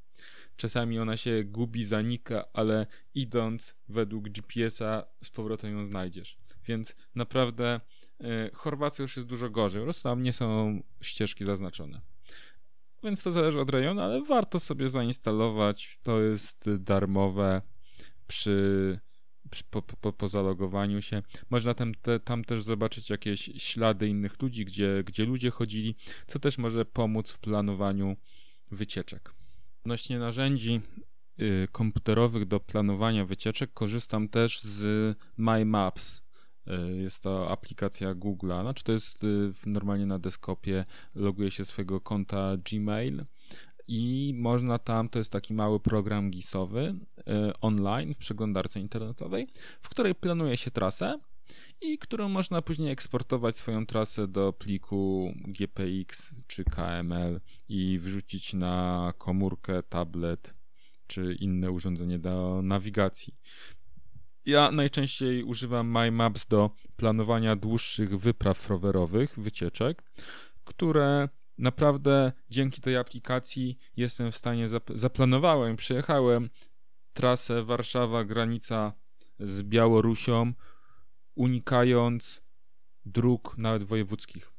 Czasami 0.56 1.00
ona 1.00 1.18
się 1.18 1.44
gubi, 1.44 1.84
zanika, 1.86 2.46
ale 2.54 2.88
idąc 3.16 3.76
według 3.90 4.30
GPS-a 4.30 5.04
z 5.24 5.30
powrotem 5.30 5.78
ją 5.78 5.86
znajdziesz. 5.86 6.38
Więc 6.68 6.96
naprawdę 7.16 7.82
Chorwacja 8.54 9.02
już 9.02 9.16
jest 9.16 9.28
dużo 9.28 9.50
gorzej, 9.50 9.82
po 9.82 9.86
prostu 9.86 10.04
tam 10.04 10.24
nie 10.24 10.34
są 10.34 10.80
ścieżki 11.02 11.46
zaznaczone. 11.46 12.02
Więc 13.04 13.24
to 13.24 13.32
zależy 13.32 13.60
od 13.60 13.70
rejonu, 13.70 14.02
ale 14.02 14.24
warto 14.24 14.60
sobie 14.60 14.90
zainstalować. 14.90 16.00
To 16.04 16.22
jest 16.22 16.70
darmowe 16.78 17.62
przy, 18.28 19.00
przy 19.50 19.64
po, 19.64 19.82
po, 19.82 20.14
po, 20.14 20.28
zalogowaniu 20.28 21.02
się. 21.02 21.22
Można 21.50 21.74
tam, 21.74 21.94
te, 21.94 22.20
tam 22.20 22.44
też 22.44 22.64
zobaczyć 22.64 23.10
jakieś 23.10 23.50
ślady 23.58 24.08
innych 24.08 24.42
ludzi, 24.42 24.66
gdzie, 24.66 25.04
gdzie 25.06 25.26
ludzie 25.26 25.52
chodzili, 25.52 25.96
co 26.28 26.40
też 26.40 26.58
może 26.58 26.86
pomóc 26.86 27.32
w 27.32 27.40
planowaniu 27.40 28.18
wycieczek. 28.72 29.34
Odnośnie 29.84 30.20
narzędzi 30.20 30.82
y, 31.40 31.68
komputerowych 31.72 32.46
do 32.46 32.60
planowania 32.60 33.26
wycieczek 33.26 33.74
korzystam 33.74 34.30
też 34.30 34.62
z 34.62 35.18
My 35.38 35.66
Maps 35.66 36.27
jest 36.98 37.24
to 37.24 37.52
aplikacja 37.52 38.16
Google'a, 38.16 38.62
znaczy 38.62 38.84
to 38.84 38.92
jest 38.92 39.24
y, 39.24 39.54
normalnie 39.66 40.06
na 40.06 40.20
desktopie, 40.20 40.86
loguje 41.16 41.52
się 41.52 41.66
swojego 41.66 42.02
konta 42.02 42.58
Gmail 42.72 43.26
i 43.88 44.34
można 44.38 44.80
tam, 44.80 45.10
to 45.10 45.20
jest 45.20 45.32
taki 45.32 45.54
mały 45.54 45.80
program 45.80 46.32
gisowy 46.32 46.96
e, 47.28 47.54
online 47.62 48.14
w 48.14 48.18
przeglądarce 48.18 48.80
internetowej, 48.80 49.48
w 49.82 49.90
której 49.90 50.16
planuje 50.16 50.58
się 50.58 50.72
trasę 50.72 51.20
i 51.82 51.98
którą 51.98 52.30
można 52.30 52.62
później 52.62 52.92
eksportować 52.92 53.56
swoją 53.56 53.86
trasę 53.86 54.28
do 54.28 54.54
pliku 54.54 55.34
GPX 55.48 56.36
czy 56.48 56.64
KML 56.64 57.40
i 57.70 58.00
wrzucić 58.00 58.54
na 58.54 59.14
komórkę, 59.18 59.84
tablet 59.84 60.54
czy 61.08 61.34
inne 61.40 61.72
urządzenie 61.72 62.20
do 62.20 62.62
nawigacji. 62.62 63.34
Ja 64.48 64.72
najczęściej 64.72 65.44
używam 65.44 65.88
MyMaps 65.88 66.48
do 66.48 66.72
planowania 66.98 67.56
dłuższych 67.56 68.20
wypraw 68.20 68.70
rowerowych, 68.70 69.40
wycieczek, 69.40 70.04
które 70.64 71.30
naprawdę 71.58 72.32
dzięki 72.50 72.82
tej 72.82 72.98
aplikacji 72.98 73.78
jestem 73.98 74.32
w 74.32 74.38
stanie, 74.38 74.68
zaplanowałem, 74.96 75.76
przejechałem 75.76 76.50
trasę 77.14 77.64
Warszawa, 77.64 78.24
granica 78.24 78.94
z 79.40 79.64
Białorusią, 79.64 80.54
unikając 81.36 82.42
dróg 83.06 83.58
nawet 83.58 83.84
wojewódzkich. 83.84 84.52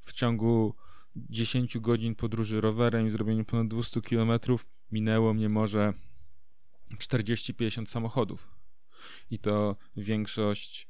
W 0.00 0.12
ciągu 0.12 0.74
10 1.16 1.78
godzin 1.78 2.14
podróży 2.14 2.60
rowerem 2.60 3.06
i 3.06 3.10
zrobieniu 3.10 3.44
ponad 3.44 3.68
200 3.68 4.00
km 4.00 4.30
minęło 4.92 5.34
mnie 5.34 5.48
może 5.48 5.92
40-50 6.98 7.86
samochodów. 7.86 8.57
I 9.30 9.38
to 9.38 9.76
większość, 9.96 10.88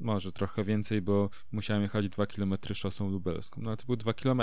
może 0.00 0.32
trochę 0.32 0.64
więcej, 0.64 1.02
bo 1.02 1.30
musiałem 1.52 1.82
jechać 1.82 2.08
2 2.08 2.26
km 2.26 2.54
szosą 2.74 3.10
lubelską. 3.10 3.62
No 3.62 3.76
to 3.76 3.86
były 3.86 3.96
2 3.96 4.14
km 4.14 4.42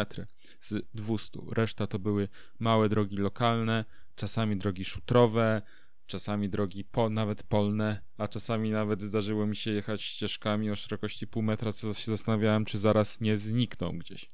z 0.62 0.86
200. 0.93 1.39
Reszta 1.51 1.88
to 1.88 2.00
były 2.00 2.27
małe 2.59 2.89
drogi 2.89 3.17
lokalne, 3.17 3.86
czasami 4.15 4.57
drogi 4.57 4.86
szutrowe, 4.86 5.62
czasami 6.07 6.50
drogi 6.50 6.83
po, 6.83 7.09
nawet 7.09 7.43
polne, 7.43 8.01
a 8.17 8.27
czasami 8.27 8.71
nawet 8.71 9.01
zdarzyło 9.01 9.47
mi 9.47 9.55
się 9.55 9.71
jechać 9.71 10.01
ścieżkami 10.01 10.71
o 10.71 10.75
szerokości 10.75 11.27
pół 11.27 11.43
metra, 11.43 11.74
co 11.74 11.93
się 11.93 12.12
zastanawiałem, 12.12 12.65
czy 12.65 12.77
zaraz 12.77 13.21
nie 13.21 13.38
znikną 13.38 14.00
gdzieś. 14.00 14.29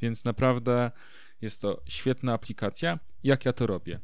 Więc 0.00 0.24
naprawdę 0.24 0.90
jest 1.40 1.60
to 1.60 1.82
świetna 1.88 2.32
aplikacja. 2.32 2.98
Jak 3.22 3.44
ja 3.44 3.52
to 3.52 3.66
robię? 3.66 4.00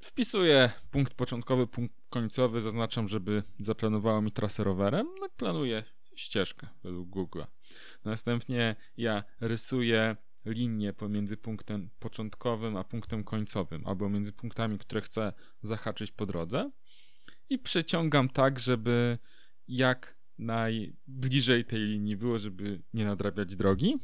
Wpisuję 0.00 0.70
punkt 0.90 1.14
początkowy, 1.14 1.66
punkt 1.66 1.94
końcowy, 2.14 2.60
zaznaczam, 2.60 3.08
żeby 3.08 3.42
zaplanowało 3.58 4.22
mi 4.22 4.32
trasę 4.32 4.64
rowerem, 4.64 5.06
no 5.20 5.28
planuję 5.28 5.84
ścieżkę 6.16 6.66
według 6.82 7.08
Google. 7.08 7.42
Następnie 8.04 8.76
ja 8.96 9.24
rysuję 9.40 10.16
linię 10.44 10.92
pomiędzy 10.92 11.36
punktem 11.36 11.90
początkowym 11.98 12.76
a 12.76 12.84
punktem 12.84 13.24
końcowym, 13.24 13.86
albo 13.86 14.08
między 14.08 14.32
punktami, 14.32 14.78
które 14.78 15.00
chcę 15.00 15.32
zahaczyć 15.62 16.12
po 16.12 16.26
drodze 16.26 16.70
i 17.50 17.58
przeciągam 17.58 18.28
tak, 18.28 18.58
żeby 18.58 19.18
jak 19.68 20.16
najbliżej 20.38 21.64
tej 21.64 21.80
linii 21.80 22.16
było, 22.16 22.38
żeby 22.38 22.82
nie 22.92 23.04
nadrabiać 23.04 23.56
drogi. 23.56 23.98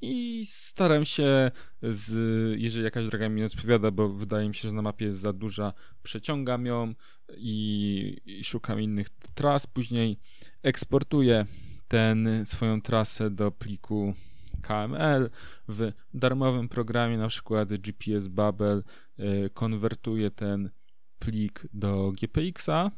I 0.00 0.44
staram 0.46 1.04
się, 1.04 1.50
z, 1.82 2.12
jeżeli 2.60 2.84
jakaś 2.84 3.06
droga 3.06 3.28
mi 3.28 3.40
nie 3.40 3.46
odpowiada, 3.46 3.90
bo 3.90 4.08
wydaje 4.08 4.48
mi 4.48 4.54
się, 4.54 4.68
że 4.68 4.74
na 4.74 4.82
mapie 4.82 5.04
jest 5.04 5.18
za 5.18 5.32
duża, 5.32 5.72
przeciągam 6.02 6.66
ją 6.66 6.94
i, 7.36 8.20
i 8.26 8.44
szukam 8.44 8.80
innych 8.80 9.08
tras. 9.34 9.66
Później 9.66 10.18
eksportuję 10.62 11.46
ten 11.88 12.46
swoją 12.46 12.82
trasę 12.82 13.30
do 13.30 13.50
pliku 13.50 14.14
KML. 14.62 15.30
W 15.68 15.92
darmowym 16.14 16.68
programie, 16.68 17.18
na 17.18 17.28
przykład 17.28 17.68
GPS 17.68 18.28
Bubble, 18.28 18.82
y, 19.18 19.50
konwertuję 19.54 20.30
ten 20.30 20.70
plik 21.18 21.66
do 21.72 22.12
GPX-a, 22.12 22.90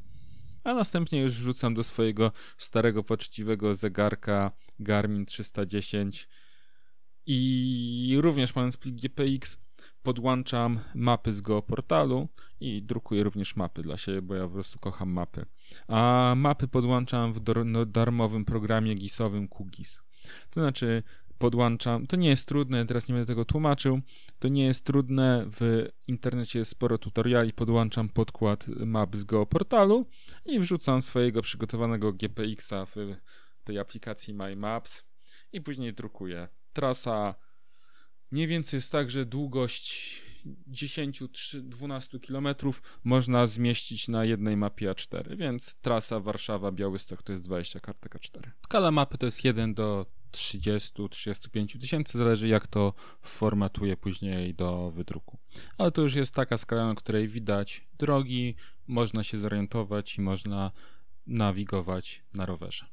a 0.65 0.75
następnie 0.75 1.21
już 1.21 1.33
wrzucam 1.33 1.75
do 1.75 1.83
swojego 1.83 2.33
starego, 2.59 3.05
poczciwego 3.05 3.75
zegarka 3.75 4.53
Garmin 4.79 5.27
310 5.27 6.29
i 7.27 8.17
również 8.21 8.55
mając 8.55 8.77
plik 8.77 8.95
GPX 8.95 9.59
podłączam 10.03 10.81
mapy 10.95 11.33
z 11.33 11.41
geoportalu 11.41 12.29
i 12.61 12.83
drukuję 12.83 13.23
również 13.23 13.57
mapy 13.57 13.83
dla 13.83 13.97
siebie, 13.97 14.23
bo 14.23 14.35
ja 14.35 14.45
po 14.45 14.51
prostu 14.51 14.79
kocham 14.79 15.11
mapy. 15.11 15.47
A 15.89 16.35
mapy 16.37 16.69
podłączam 16.69 17.33
w 17.33 17.41
no, 17.65 17.87
darmowym 17.87 18.45
programie 18.45 18.95
GIS-owym 18.95 19.49
QGIS. 19.49 20.01
To 20.51 20.61
znaczy 20.61 21.03
podłączam. 21.39 22.07
To 22.07 22.17
nie 22.17 22.29
jest 22.29 22.49
trudne, 22.49 22.87
teraz 22.87 23.09
nie 23.09 23.13
będę 23.13 23.27
tego 23.27 23.45
tłumaczył. 23.45 24.01
To 24.39 24.49
nie 24.49 24.65
jest 24.65 24.85
trudne. 24.85 25.47
W 25.61 25.89
internecie 26.07 26.59
jest 26.59 26.71
sporo 26.71 26.99
tutoriali. 26.99 27.53
Podłączam 27.53 28.09
podkład 28.09 28.69
map 28.69 29.17
z 29.17 29.25
geoportalu 29.25 30.07
i 30.45 30.61
wrzucam 30.61 31.03
swojego 31.03 31.43
przygotowanego 31.43 32.13
GPX-a 32.13 32.87
w 32.87 32.97
tej 33.65 33.79
aplikacji 33.79 34.35
My 34.35 34.57
Maps 34.57 35.05
i 35.53 35.61
później 35.61 35.95
drukuję. 35.95 36.49
Trasa 36.77 37.35
mniej 38.31 38.47
więcej 38.47 38.79
jest 38.79 38.93
tak, 38.93 39.11
że 39.11 39.27
długość 39.27 40.23
10-12 40.71 42.21
km 42.27 42.73
można 43.05 43.47
zmieścić 43.47 44.09
na 44.09 44.25
jednej 44.25 44.57
mapie 44.57 44.91
A4, 44.91 45.37
więc 45.37 45.75
trasa 45.75 46.21
Warszawa-Białystok 46.21 47.23
to 47.23 47.33
jest 47.33 47.45
20 47.45 47.81
kartek 47.81 48.15
A4. 48.15 48.51
Skala 48.65 48.91
mapy 48.91 49.19
to 49.19 49.27
jest 49.27 49.45
1 49.45 49.75
do 49.75 50.07
30-35 50.33 51.81
tysięcy, 51.81 52.19
zależy 52.19 52.49
jak 52.49 52.67
to 52.67 52.95
formatuje 53.23 53.97
później 53.97 54.55
do 54.55 54.91
wydruku. 54.91 55.39
Ale 55.79 55.93
to 55.93 56.03
już 56.03 56.15
jest 56.15 56.35
taka 56.35 56.57
skala, 56.57 56.87
na 56.87 56.95
której 56.95 57.29
widać 57.29 57.87
drogi, 57.99 58.55
można 58.87 59.23
się 59.23 59.39
zorientować 59.39 60.17
i 60.17 60.21
można 60.21 60.71
nawigować 61.27 62.23
na 62.35 62.47
rowerze. 62.47 62.87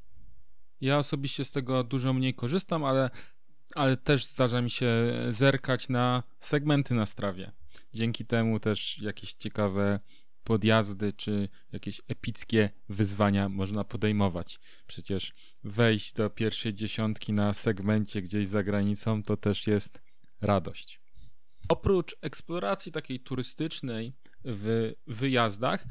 Ja 0.84 0.98
osobiście 0.98 1.46
z 1.46 1.52
tego 1.52 1.84
dużo 1.84 2.14
mniej 2.14 2.34
korzystam, 2.34 2.84
ale, 2.84 3.10
ale 3.76 3.98
też 3.98 4.26
zdarza 4.26 4.62
mi 4.62 4.70
się 4.70 4.92
zerkać 5.30 5.90
na 5.90 6.24
segmenty 6.40 6.94
na 6.94 7.06
strawie. 7.06 7.52
Dzięki 7.94 8.26
temu 8.26 8.60
też 8.60 9.02
jakieś 9.02 9.34
ciekawe 9.34 10.00
podjazdy 10.44 11.14
czy 11.14 11.50
jakieś 11.72 12.02
epickie 12.08 12.70
wyzwania 12.90 13.50
można 13.50 13.84
podejmować. 13.84 14.60
Przecież 14.88 15.34
wejść 15.64 16.14
do 16.14 16.30
pierwszej 16.30 16.74
dziesiątki 16.74 17.34
na 17.34 17.54
segmencie 17.54 18.22
gdzieś 18.22 18.48
za 18.48 18.64
granicą 18.64 19.24
to 19.24 19.38
też 19.38 19.68
jest 19.68 20.02
radość. 20.42 21.02
Oprócz 21.70 22.16
eksploracji 22.22 22.92
takiej 22.92 23.20
turystycznej 23.20 24.14
w 24.46 24.94
wyjazdach, 25.08 25.86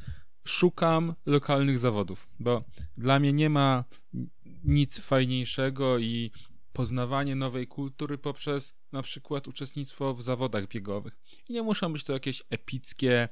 szukam 0.44 1.14
lokalnych 1.26 1.78
zawodów, 1.78 2.28
bo 2.40 2.64
dla 2.96 3.18
mnie 3.18 3.32
nie 3.32 3.50
ma 3.50 3.84
nic 4.64 4.98
fajniejszego 4.98 5.98
i 5.98 6.32
poznawanie 6.72 7.36
nowej 7.36 7.66
kultury 7.66 8.18
poprzez 8.18 8.74
na 8.92 9.02
przykład 9.02 9.48
uczestnictwo 9.48 10.14
w 10.14 10.22
zawodach 10.22 10.68
biegowych. 10.68 11.18
I 11.48 11.52
nie 11.52 11.62
muszą 11.62 11.92
być 11.92 12.04
to 12.04 12.12
jakieś 12.12 12.42
epickie 12.50 13.28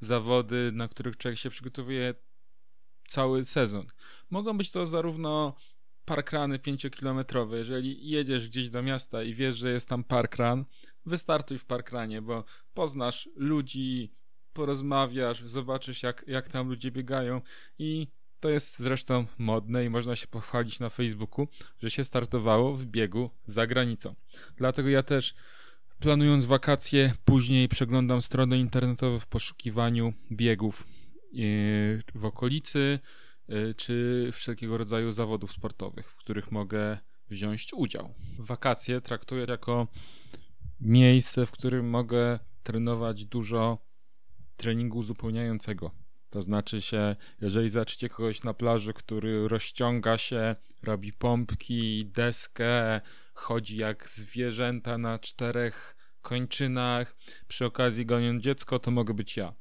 zawody, 0.00 0.70
na 0.72 0.88
których 0.88 1.16
człowiek 1.16 1.38
się 1.38 1.50
przygotowuje 1.50 2.14
cały 3.08 3.44
sezon. 3.44 3.86
Mogą 4.30 4.58
być 4.58 4.70
to 4.70 4.86
zarówno 4.86 5.54
parkrany 6.04 6.58
pięciokilometrowe. 6.58 7.58
Jeżeli 7.58 8.10
jedziesz 8.10 8.48
gdzieś 8.48 8.70
do 8.70 8.82
miasta 8.82 9.22
i 9.22 9.34
wiesz, 9.34 9.56
że 9.56 9.72
jest 9.72 9.88
tam 9.88 10.04
parkran, 10.04 10.64
wystartuj 11.06 11.58
w 11.58 11.64
parkranie, 11.64 12.22
bo 12.22 12.44
poznasz 12.74 13.28
ludzi, 13.36 14.12
porozmawiasz, 14.52 15.42
zobaczysz 15.46 16.02
jak, 16.02 16.24
jak 16.26 16.48
tam 16.48 16.68
ludzie 16.68 16.90
biegają 16.90 17.40
i 17.78 18.08
to 18.42 18.50
jest 18.50 18.78
zresztą 18.78 19.26
modne 19.38 19.84
i 19.84 19.90
można 19.90 20.16
się 20.16 20.26
pochwalić 20.26 20.80
na 20.80 20.90
Facebooku, 20.90 21.48
że 21.82 21.90
się 21.90 22.04
startowało 22.04 22.76
w 22.76 22.86
biegu 22.86 23.30
za 23.46 23.66
granicą. 23.66 24.14
Dlatego 24.56 24.88
ja 24.88 25.02
też 25.02 25.34
planując 25.98 26.44
wakacje, 26.44 27.14
później 27.24 27.68
przeglądam 27.68 28.22
strony 28.22 28.58
internetowe 28.58 29.20
w 29.20 29.26
poszukiwaniu 29.26 30.12
biegów 30.32 30.82
e, 30.82 31.36
w 32.14 32.24
okolicy 32.24 32.98
e, 33.48 33.74
czy 33.74 34.28
wszelkiego 34.32 34.78
rodzaju 34.78 35.12
zawodów 35.12 35.52
sportowych, 35.52 36.10
w 36.10 36.16
których 36.16 36.52
mogę 36.52 36.98
wziąć 37.30 37.68
udział. 37.74 38.14
Wakacje 38.38 39.00
traktuję 39.00 39.46
jako 39.48 39.88
miejsce, 40.80 41.46
w 41.46 41.50
którym 41.50 41.90
mogę 41.90 42.38
trenować 42.62 43.24
dużo 43.24 43.78
treningu 44.56 44.98
uzupełniającego. 44.98 46.01
To 46.32 46.42
znaczy 46.42 46.80
się, 46.80 47.16
jeżeli 47.40 47.68
zaczniecie 47.68 48.08
kogoś 48.08 48.42
na 48.42 48.54
plaży, 48.54 48.92
który 48.92 49.48
rozciąga 49.48 50.18
się, 50.18 50.56
robi 50.82 51.12
pompki, 51.12 52.06
deskę, 52.06 53.00
chodzi 53.34 53.76
jak 53.76 54.10
zwierzęta 54.10 54.98
na 54.98 55.18
czterech 55.18 55.96
kończynach, 56.22 57.16
przy 57.48 57.66
okazji 57.66 58.06
goniąc 58.06 58.42
dziecko, 58.42 58.78
to 58.78 58.90
mogę 58.90 59.14
być 59.14 59.36
ja. 59.36 59.52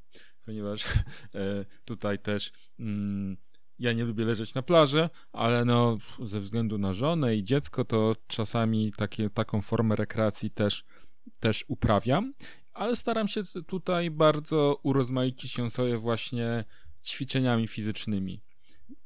Ponieważ 0.46 0.86
e, 1.36 1.66
tutaj 1.86 2.20
też 2.20 2.52
mm, 2.80 3.38
ja 3.80 3.94
nie 3.94 4.04
lubię 4.04 4.26
leżeć 4.26 4.54
na 4.54 4.62
plaży, 4.62 5.10
ale 5.32 5.66
no 5.66 5.98
ze 6.20 6.40
względu 6.40 6.78
na 6.78 6.94
żonę 6.94 7.36
i 7.36 7.44
dziecko, 7.44 7.86
to 7.86 8.16
czasami 8.28 8.92
takie, 8.98 9.30
taką 9.30 9.62
formę 9.62 9.96
rekreacji 9.96 10.52
też, 10.52 10.86
też 11.40 11.66
uprawiam. 11.68 12.34
Ale 12.74 12.96
staram 12.96 13.28
się 13.28 13.42
tutaj 13.68 14.12
bardzo 14.12 14.80
urozmaicić 14.84 15.52
się 15.52 15.70
sobie 15.70 15.98
właśnie 15.98 16.64
ćwiczeniami 17.04 17.68
fizycznymi. 17.68 18.42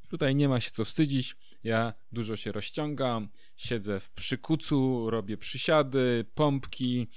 Tutaj 0.10 0.36
nie 0.36 0.50
ma 0.50 0.60
się 0.60 0.72
co 0.72 0.86
wstydzić. 0.86 1.36
Ja 1.64 1.94
dużo 2.12 2.36
się 2.36 2.52
rozciągam, 2.52 3.30
siedzę 3.56 4.00
w 4.00 4.10
przykucu, 4.10 5.10
robię 5.10 5.38
przysiady, 5.38 6.26
pompki, 6.36 7.08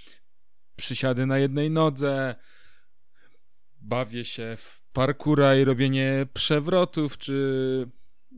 przysiady 0.77 1.27
na 1.27 1.39
jednej 1.39 1.71
nodze, 1.71 2.35
bawię 3.81 4.25
się 4.25 4.57
w 4.57 4.83
parkura 4.93 5.57
i 5.57 5.65
robienie 5.65 6.27
przewrotów, 6.35 7.19
czy 7.19 7.89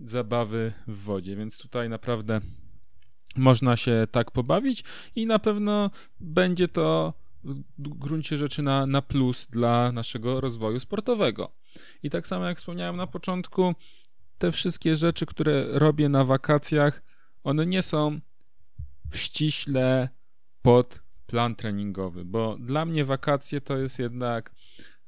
zabawy 0.05 0.73
w 0.87 0.99
wodzie, 1.03 1.37
więc 1.37 1.59
tutaj 1.59 1.89
naprawdę 1.89 2.41
można 3.37 3.77
się 3.77 4.07
tak 4.11 4.31
pobawić 4.31 4.85
i 5.17 5.27
na 5.27 5.39
pewno 5.39 5.91
będzie 6.21 6.69
to 6.69 7.15
w 7.45 7.63
gruncie 7.79 8.37
rzeczy 8.37 8.63
na, 8.63 8.87
na 8.87 9.03
plus 9.03 9.47
dla 9.47 9.93
naszego 9.93 10.41
rozwoju 10.41 10.81
sportowego. 10.81 11.53
I 12.03 12.11
tak 12.11 12.27
samo 12.27 12.45
jak 12.45 12.59
wspomniałem 12.59 12.97
na 12.97 13.07
początku, 13.07 13.75
te 14.39 14.53
wszystkie 14.53 14.97
rzeczy, 14.97 15.27
które 15.27 15.65
robię 15.79 16.09
na 16.09 16.25
wakacjach, 16.25 17.03
one 17.45 17.67
nie 17.67 17.83
są 17.83 18.21
ściśle 19.15 20.09
pod 20.63 21.01
plan 21.27 21.57
treningowy, 21.57 22.25
bo 22.25 22.57
dla 22.61 22.85
mnie 22.85 23.05
wakacje 23.05 23.61
to 23.61 23.79
jest 23.79 23.99
jednak 23.99 24.55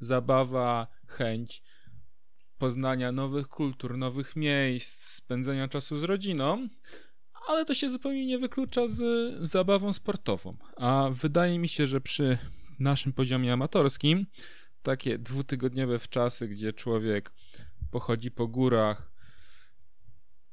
zabawa, 0.00 0.86
chęć 1.06 1.62
poznania 2.58 3.12
nowych 3.12 3.48
kultur, 3.48 3.98
nowych 3.98 4.36
miejsc, 4.36 5.14
spędzenia 5.14 5.68
czasu 5.68 5.98
z 5.98 6.04
rodziną, 6.04 6.68
ale 7.48 7.64
to 7.64 7.74
się 7.74 7.90
zupełnie 7.90 8.26
nie 8.26 8.38
wyklucza 8.38 8.88
z 8.88 9.02
zabawą 9.48 9.92
sportową. 9.92 10.56
A 10.76 11.08
wydaje 11.12 11.58
mi 11.58 11.68
się, 11.68 11.86
że 11.86 12.00
przy 12.00 12.38
naszym 12.78 13.12
poziomie 13.12 13.52
amatorskim 13.52 14.26
takie 14.82 15.18
dwutygodniowe 15.18 15.98
wczasy, 15.98 16.48
gdzie 16.48 16.72
człowiek 16.72 17.32
pochodzi 17.90 18.30
po 18.30 18.48
górach, 18.48 19.12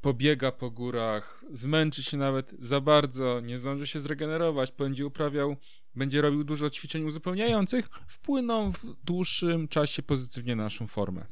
pobiega 0.01 0.51
po 0.51 0.71
górach, 0.71 1.45
zmęczy 1.51 2.03
się 2.03 2.17
nawet 2.17 2.55
za 2.59 2.81
bardzo, 2.81 3.39
nie 3.39 3.57
zdąży 3.57 3.87
się 3.87 3.99
zregenerować, 3.99 4.71
będzie 4.71 5.05
uprawiał, 5.05 5.55
będzie 5.95 6.21
robił 6.21 6.43
dużo 6.43 6.69
ćwiczeń 6.69 7.03
uzupełniających, 7.03 7.89
wpłyną 8.07 8.71
w 8.71 8.85
dłuższym 9.03 9.67
czasie 9.67 10.03
pozytywnie 10.03 10.55
na 10.55 10.63
naszą 10.63 10.87
formę. 10.87 11.25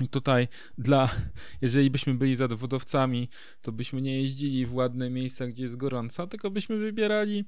I 0.00 0.08
tutaj 0.08 0.48
dla, 0.78 1.10
jeżeli 1.62 1.90
byśmy 1.90 2.14
byli 2.14 2.34
zawodowcami, 2.34 3.28
to 3.60 3.72
byśmy 3.72 4.02
nie 4.02 4.20
jeździli 4.20 4.66
w 4.66 4.74
ładne 4.74 5.10
miejsca, 5.10 5.46
gdzie 5.46 5.62
jest 5.62 5.76
gorąco, 5.76 6.26
tylko 6.26 6.50
byśmy 6.50 6.76
wybierali 6.76 7.44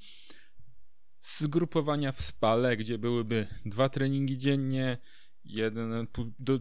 zgrupowania 1.22 2.12
w 2.12 2.20
spale, 2.20 2.76
gdzie 2.76 2.98
byłyby 2.98 3.46
dwa 3.64 3.88
treningi 3.88 4.38
dziennie, 4.38 4.98
jeden 5.44 6.06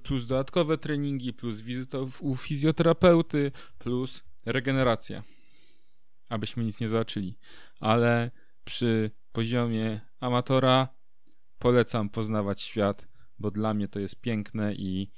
plus 0.03 0.27
dodatkowe 0.27 0.77
treningi, 0.77 1.33
plus 1.33 1.61
wizyta 1.61 1.97
u 2.19 2.35
fizjoterapeuty, 2.35 3.51
plus 3.77 4.23
regeneracja. 4.45 5.23
Abyśmy 6.29 6.63
nic 6.63 6.79
nie 6.79 6.89
zobaczyli. 6.89 7.37
Ale 7.79 8.31
przy 8.63 9.11
poziomie 9.31 10.01
amatora 10.19 10.87
polecam 11.59 12.09
poznawać 12.09 12.61
świat, 12.61 13.07
bo 13.39 13.51
dla 13.51 13.73
mnie 13.73 13.87
to 13.87 13.99
jest 13.99 14.21
piękne 14.21 14.73
i, 14.75 15.11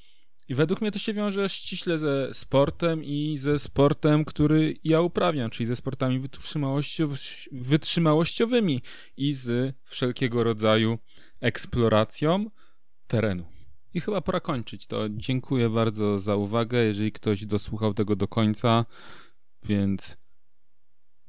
i 0.50 0.56
według 0.56 0.82
mnie 0.82 0.92
to 0.92 1.00
się 1.00 1.14
wiąże 1.14 1.50
ściśle 1.50 1.98
ze 1.98 2.34
sportem 2.34 3.04
i 3.04 3.38
ze 3.38 3.60
sportem, 3.60 4.26
który 4.26 4.76
ja 4.84 5.02
uprawiam, 5.02 5.50
czyli 5.50 5.68
ze 5.68 5.76
sportami 5.76 6.22
wytrzymałościowymi 7.52 8.82
i 9.18 9.34
z 9.34 9.76
wszelkiego 9.84 10.44
rodzaju 10.44 10.98
eksploracją 11.40 12.50
terenu. 13.08 13.46
I 13.94 14.02
chyba 14.02 14.22
pora 14.22 14.40
kończyć. 14.40 14.88
To 14.88 15.10
dziękuję 15.10 15.70
bardzo 15.70 16.20
za 16.20 16.36
uwagę, 16.36 16.84
jeżeli 16.84 17.12
ktoś 17.12 17.46
dosłuchał 17.46 17.94
tego 17.94 18.16
do 18.16 18.28
końca. 18.28 18.86
Więc 19.64 20.18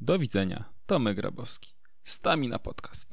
do 0.01 0.19
widzenia. 0.19 0.65
Tomek 0.87 1.17
Grabowski. 1.17 1.75
Stamina 2.03 2.59
Podcast. 2.59 3.10